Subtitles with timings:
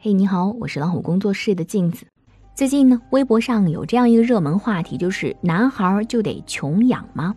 [0.00, 2.06] 嘿，你好，我是老虎工作室的镜子。
[2.54, 7.34] 最近呢，微博上有这样一个热门话题，就是男孩就得穷养吗？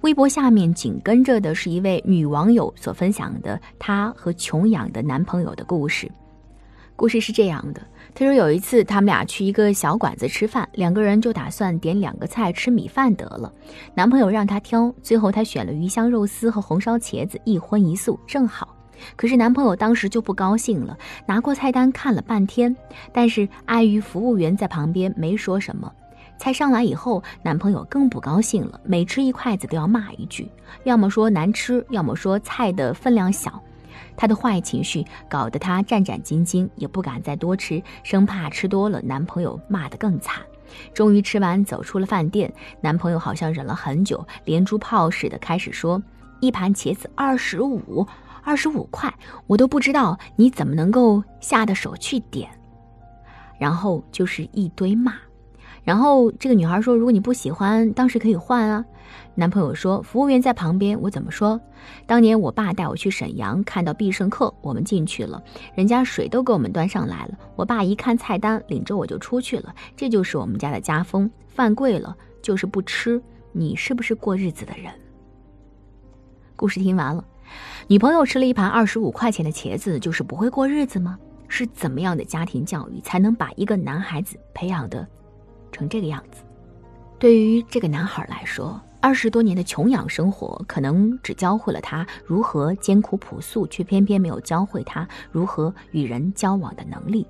[0.00, 6.10] 微博下面紧跟着的是一位女网友所分享的她和穷养的男朋友的故事。
[6.96, 7.82] 故事是这样的，
[8.14, 13.52] 她说有一次他们俩去一个小馆子吃饭，两个人就打算点两个菜吃米饭得了。
[13.94, 18.74] 男朋友让她挑，最后她选了鱼香肉丝和红烧茄子，一荤一素，正好。
[19.16, 22.76] 可是男朋友当时就不高兴了，拿过菜单看了半天，
[23.12, 25.92] 但是碍于服务员在旁边没说什么。
[26.36, 30.48] 菜上来以后，男朋友更不高兴了，每吃一筷子都要骂一句，
[30.84, 33.60] 要么说难吃，要么说菜的分量小。
[34.16, 40.40] 他的坏情绪搞得他战战兢兢，也不敢再多吃，生怕吃多了男朋友骂得更惨。
[40.94, 46.00] 终于吃完，走出了饭店，男朋友好像忍了很久，连珠炮似的开始说
[46.38, 48.06] ：“一盘茄子二十五。”
[48.48, 49.12] 二十五块，
[49.46, 52.48] 我都不知道你怎么能够下的手去点，
[53.58, 55.12] 然后就是一堆骂，
[55.84, 58.82] 然后这个女孩说：“如果你不喜欢，当时可以换啊。”
[59.36, 61.60] 男朋友说：“服务员在旁边，我怎么说？
[62.06, 65.42] 当年我爸带我去沈阳，看到必胜客，我们进去了，
[65.74, 67.38] 人家水都给我们端上来了。
[67.54, 69.74] 我爸一看菜单，领着我就出去了。
[69.94, 73.22] 这就是我们家的家风，饭贵了就是不吃。
[73.52, 74.90] 你是不是过日子的人？”
[76.56, 77.22] 故事听完了。
[77.86, 81.18] 女朋友吃了一盘二十五块钱的茄子，就是不会过日子吗？
[81.48, 85.06] 是怎么样的家庭教育才能把一个男孩子培养的
[85.72, 86.42] 成这个样子？
[87.18, 97.26] 对于这个男孩来说，二十多年的穷养生活可能只教会了他如何艰苦朴素，却偏偏没有教会他如何与人交往的能力。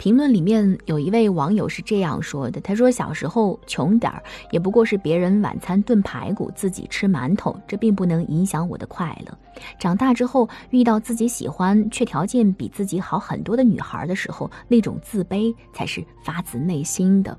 [0.00, 9.38] 评论里面有一位网友是这样说的：“他说小时候穷点儿，也不过是别人晚餐炖排骨，自己吃馒头，这并不能影响我的快乐。
[9.78, 17.36] 长大之后遇到自己喜欢却条件比自己好很多的女孩的时候，那种自卑才是发自内心的。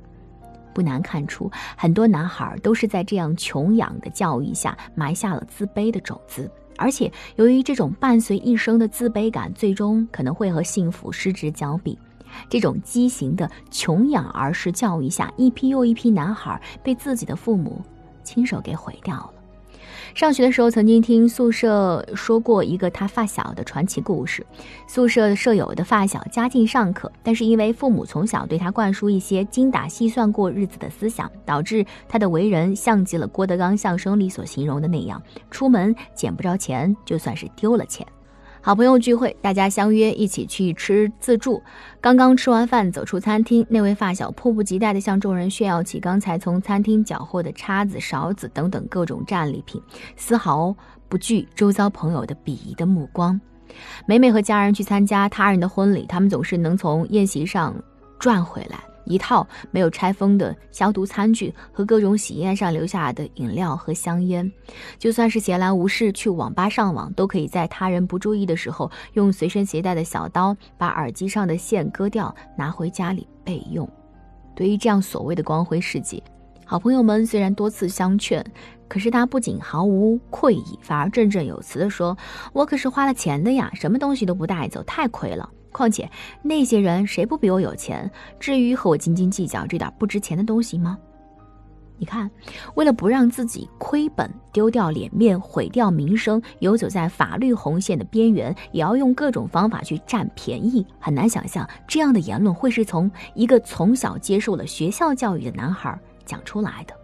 [0.71, 6.47] 不难看出，很多男孩都是在这样穷养的教育下埋下了自卑的种子，
[6.77, 11.97] 而且由于这种伴随一生的自卑感，最终可能会和幸福失之交臂。”
[12.49, 17.81] 这种畸形的穷养儿式教育下，一批又一批男孩被自己的父母
[18.23, 19.33] 亲手给毁掉了。
[20.13, 24.45] 上学的时候，曾经听宿舍说过一个他发小的传奇故事。
[24.85, 38.05] 宿舍舍友的发小家境尚可，但是因为父母从小对他灌输一些精打细算过日子的思想，导致他的为人像极了郭德纲相声里所形容的那样：出门捡不着钱，就算是丢了钱。
[38.63, 41.59] 好朋友聚会，大家相约一起去吃自助。
[41.99, 49.81] 刚刚吃完饭，走出餐厅，那位发小迫不及待地向众人炫耀起刚才从餐厅缴获的叉子、勺子等等各种战利品，
[50.15, 50.75] 丝毫
[51.09, 53.41] 不惧周遭朋友的鄙夷的目光。
[54.05, 57.73] 每每和家人去参加他人的婚礼，他们总是能从宴席上
[58.19, 58.90] 赚回来。
[59.05, 64.51] 一套没有拆封的消毒餐具和各种喜宴上留下的饮料和香烟，
[64.97, 73.89] 就算是闲来无事去网吧上网，都可以在他人不注意的时候，用随身携带的小刀把耳机上的线割掉，拿回家里备用。
[74.55, 76.21] 对于这样所谓的光辉事迹，
[76.65, 78.45] 好朋友们虽然多次相劝，
[78.87, 82.17] 可是他不仅毫无愧意，反而振振有词地说
[82.53, 86.09] ：“我可是花了钱的呀，什么东西都不带走，太亏了。”况且
[86.41, 88.09] 那些人谁不比我有钱？
[88.39, 90.97] 至于和我斤斤计较这点不值钱的东西吗？
[91.97, 92.31] 你看，
[92.73, 100.83] 为了不让自己亏本、丢掉脸面、毁掉名声，游走在法律红线的边缘，也要用各种方法去占便宜。
[100.99, 105.95] 很难想象这样的言论会是从一个从小接受了学校教育的男孩
[106.25, 106.95] 讲出来的。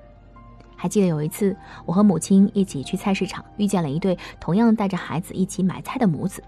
[0.76, 6.44] 还记得有一次，我和母亲一起去菜市场，遇见了一对同样带着孩子一起买菜的母子。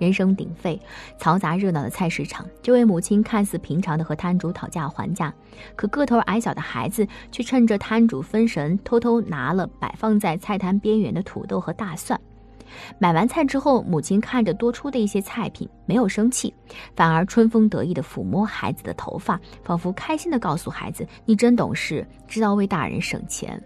[0.00, 0.80] 人声鼎沸、
[1.18, 5.32] 嘈杂热闹的菜市场，这位母亲看似平常的和摊主讨价还价，
[5.76, 12.18] 可个头矮小的孩子却趁着摊主分神，偷偷拿了摆放在菜摊边缘的土豆和大蒜。
[12.98, 16.54] 买完菜之后，母亲看着多出的一些菜品，没有生气，
[16.96, 23.62] 反而春风得意地抚摸孩子的头发，仿佛开心地告诉孩子：“你真懂事，知道为大人省钱。”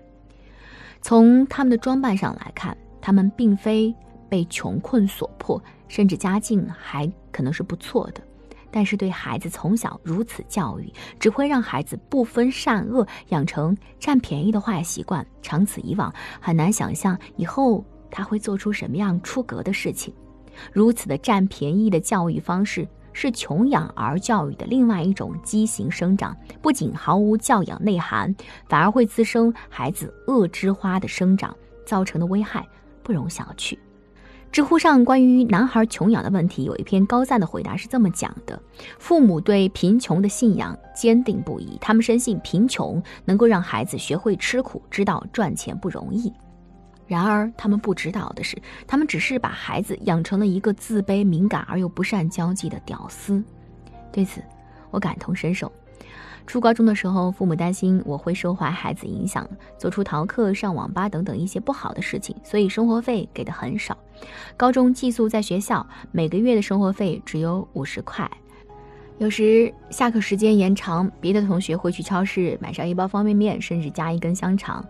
[1.00, 3.94] 从他们的装扮上来看，他们并非
[4.34, 5.62] 被穷困所迫。
[5.86, 8.20] 甚至家境还可能是不错的，
[8.72, 15.24] 但是对孩子从小如此教育，只会让孩子不分善恶，养成占便宜的坏习惯。
[15.40, 20.12] 长此以往，很难想象以后他会做出什么样出格的事情。
[20.72, 28.34] 如此的占便宜的教育方式，是穷养儿教育的另外一种畸形生长，不仅毫无教养内涵，
[28.68, 31.56] 反而会滋生孩子恶之花的生长，
[31.86, 32.66] 造成的危害
[33.04, 33.78] 不容小觑。
[34.54, 38.62] 知乎上关于男孩穷养的问题，有一篇高赞的回答是这么讲的：
[39.00, 46.32] 父母对贫穷的信仰坚定不移，他们深信贫穷能够让孩子学会吃苦，知道赚钱不容易。
[47.08, 48.56] 然而，他们不知道的是，
[48.86, 53.42] 他们只是把孩子养成了一个自卑、敏感而又不善交际的屌丝。
[54.12, 54.40] 对此，
[54.92, 55.72] 我感同身受。
[56.46, 59.48] 初高中的时候，父母担心我会受坏孩子影响，
[59.78, 63.96] 做出逃课、上网吧等等一些不好的事情，所以生活费给的很少。
[64.56, 68.30] 高中寄宿在学校，每个月的生活费只有五十块。
[69.18, 74.84] 有时下课时间延长，别的同学会去超市买上一包方便面，甚至加一根香肠。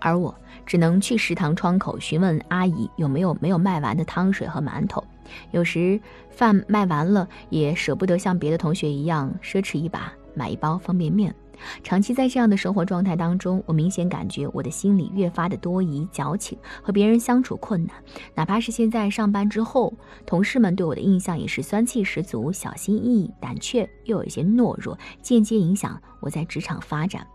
[0.00, 0.32] 而我
[0.64, 5.02] 只能去食堂窗口询问阿姨有没有没有卖完的汤水和馒头。
[5.50, 6.00] 有时
[6.30, 11.34] 饭卖完了，也舍不得像别的同学一样奢侈一把买一包方便面。
[11.82, 17.96] 长期在这样的生活状态当中，我明显感觉我的心里越发的多疑、矫情，和别人相处困难。
[18.36, 19.92] 哪怕是现在上班之后，
[20.24, 27.26] 同事们对我的印象也是酸气十足、小心翼翼、胆怯又有一些懦弱，间接影响我在职场发展。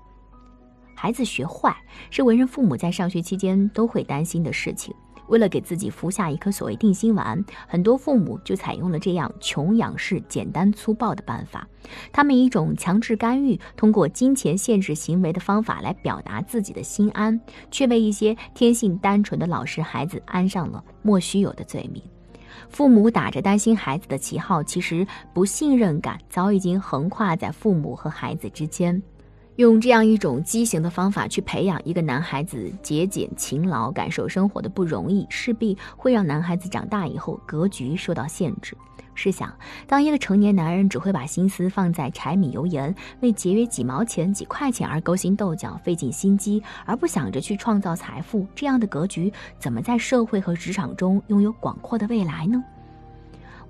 [0.96, 1.76] 孩子学坏
[2.10, 4.96] 是为人父母在上学期间都会担心的事情。
[5.28, 11.68] 为了给自己服下一颗所谓定心丸，很多父母就采用了这样穷养式、简单粗暴的办法。
[12.12, 17.40] 他们以一种强制干预、通过金钱限制行为的方法来表达自己的心安，
[17.72, 22.02] 却为一些天性单纯的老实孩子安上了莫须有的罪名。
[22.70, 29.02] 父母打着担心孩子的旗号，其实不信任感早已经横跨在父母和孩子之间。
[29.58, 38.76] 用这样一种畸形的方法去培养一个男孩子节俭勤劳、感受生活的不容易，势必会让男孩子长大以后格局受到限制。
[39.16, 39.54] 试想，
[39.86, 52.64] 当一个成年男人只会把心思放在柴米油盐、为节约几毛钱、几块钱而勾心斗角、费尽心机，而不想着去创造财富，这样的格局怎么在社会和职场中拥有广阔的未来呢？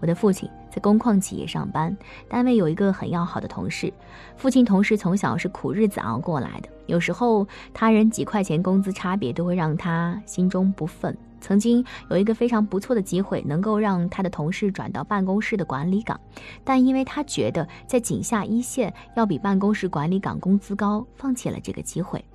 [0.04, 0.50] 我的父亲。
[0.70, 1.96] 在工矿企业上班，
[2.28, 3.94] 单位有一个很要好的同事。
[4.36, 11.16] 父亲同事从小是苦日子熬过来的，有时候他人几块钱工资差别都会让他心中不忿。
[11.40, 16.20] 曾经有一个非常不错的机会，能够让他的同事转到办公室的管理岗，
[16.66, 22.26] 但因为他觉得在井下一线要比办公室管理岗工资高，放弃了这个机会。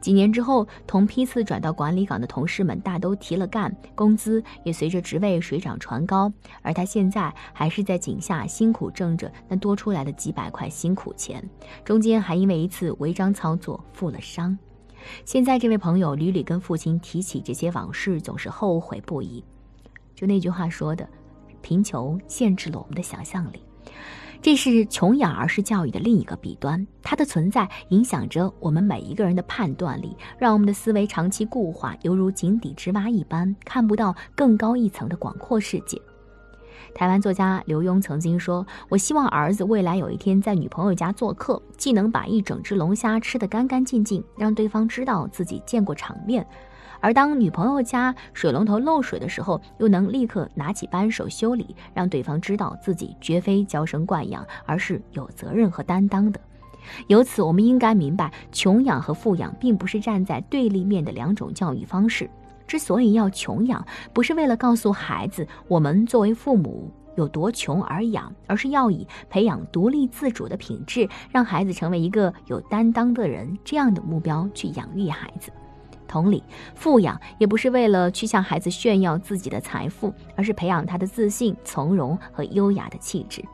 [0.00, 6.32] 几年之后，同批次转到管理岗的同事们大都提了干，工资也随着职位水涨船高，
[6.62, 11.42] 而他现在还是在井下辛苦挣着那多出来的几百块辛苦钱，
[11.84, 14.56] 中间还因为一次违章操作负了伤。
[15.24, 19.44] 现在这位朋友屡屡跟父亲提起这些往事，总是后悔不已。
[20.14, 21.08] 就那句话说的，
[21.60, 23.62] 贫穷限制了我们的想象力。
[24.46, 36.00] 这是穷养儿式教育的另一个弊端，它的存在影响着我们每一个人的判断力，让我们的思维长期固化，犹如井底之蛙一般，看不到更高一层的广阔世界。
[36.94, 46.46] 台湾作家刘墉曾经说：“我希望儿子未来有一天在女朋友家做客，既能把一整只龙虾吃得干干净净，让对方知道自己见过场面。”
[47.00, 56.40] 而当女朋友家水龙头漏水的时候，又能立刻拿起扳手修理，让对方知道自己绝非娇生惯养，而是有责任和担当的。
[57.08, 62.30] 由此，我们应该明白，穷养和富养并不是站在对立面的两种教育方式。
[62.66, 75.50] 之所以要穷养，不是为了告诉孩子我们作为父母有多穷而养，而是要以培养独立自主的品质，让孩子成为一个有担当的人这样的目标去养育孩子。
[76.06, 76.42] 同理，
[76.74, 83.44] 富养也不是为了去向孩子炫耀自己的财富，而是培养他的自信、从容和优雅的气质。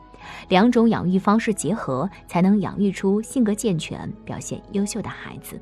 [0.47, 5.59] 两种养育方式结合，才能养育出性格健全、表现优秀的孩子。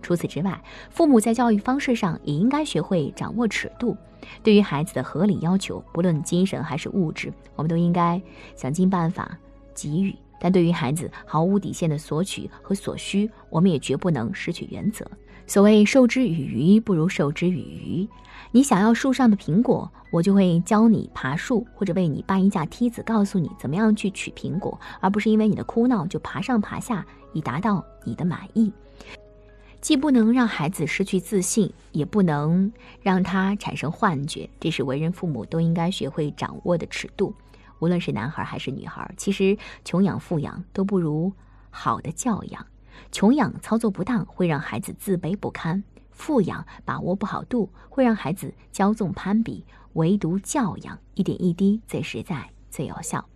[0.00, 0.58] 除此之外，
[0.88, 3.94] 父母在教育方式上也应该学会掌握尺度。
[4.42, 8.20] 对于孩子的合理要求，不论精神还是物质，我们都应该
[8.56, 9.36] 想尽办法
[9.74, 15.06] 给予；但对于孩子毫无底线的索取和所需，我们也绝不能失去原则。
[15.50, 18.08] 所谓授之以鱼，不如授之以渔。
[18.52, 28.72] 你想要树上的苹果，我就会教你爬树，或者为你搬一架梯子，告诉你怎么样去取苹果，而不是因为你的哭闹就爬上爬下，以达到你的满意。
[29.80, 37.34] 既不能让孩子失去自信，也不能让他产生幻觉，这是为人父母都应该学会掌握的尺度。
[37.80, 41.32] 无论是男孩还是女孩，其实穷养富养都不如
[41.70, 42.64] 好的教养。
[43.12, 49.64] 穷养操作不当，会让孩子自卑不堪；富养把握不好度，会让孩子骄纵攀比。
[49.94, 53.28] 唯独教养，一点一滴最实在、最有效。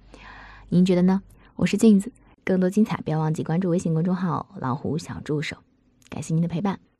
[0.69, 1.21] 您觉得呢？
[1.57, 2.13] 我是镜子，
[2.45, 5.57] 更多精彩，不要忘记关注微信公众号“老虎小助手”。
[6.09, 6.94] 感谢您的陪伴。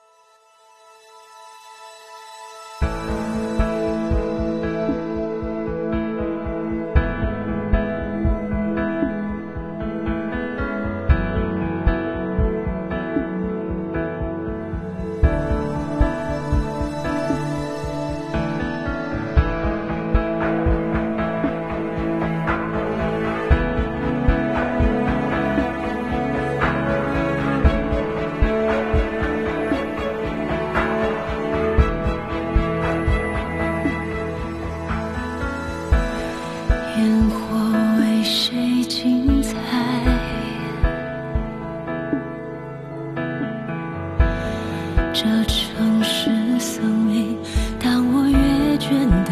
[45.15, 46.29] 这城市
[46.59, 47.39] 森林，
[47.79, 48.37] 当我越
[48.79, 48.91] 倦
[49.25, 49.31] 怠，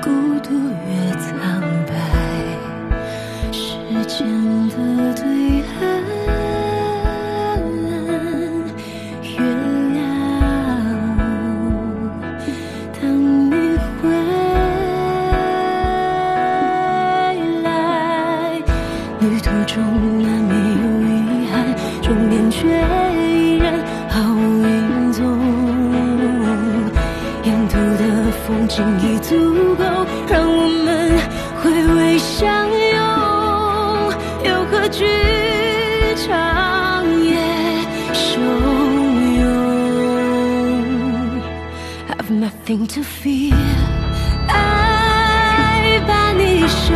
[0.00, 0.08] 孤
[0.40, 0.48] 独
[0.88, 1.92] 越苍白。
[3.52, 3.60] 时
[4.08, 4.26] 间
[4.70, 4.74] 的
[5.12, 5.22] 对
[5.68, 5.78] 岸，
[9.22, 9.28] 月
[9.92, 10.00] 亮
[12.98, 13.00] 等
[13.50, 13.52] 你
[14.00, 14.02] 回
[17.62, 17.68] 来。
[19.20, 19.76] 旅途中
[20.22, 21.12] 难免有遗
[21.52, 21.52] 憾，
[22.00, 23.29] 终点却。
[28.70, 29.34] 情已足
[29.74, 29.82] 够
[30.28, 31.18] 让我们
[31.60, 32.96] 回味相拥，
[34.44, 35.04] 又何惧
[36.14, 37.34] 长夜
[38.14, 38.38] 汹
[39.40, 39.42] 涌
[42.06, 43.56] ？Have nothing to fear，
[44.46, 46.94] 爱把你守